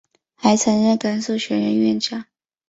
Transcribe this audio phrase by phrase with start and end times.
[0.33, 2.25] 还曾任甘肃学院院长。